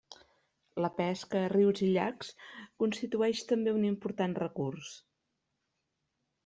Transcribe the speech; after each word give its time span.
La 0.85 0.89
pesca 0.99 1.41
a 1.41 1.51
rius 1.53 1.83
i 1.87 1.89
llacs 1.97 2.31
constitueix 2.85 3.43
també 3.53 3.77
un 3.81 3.87
important 3.93 4.37
recurs. 4.45 4.93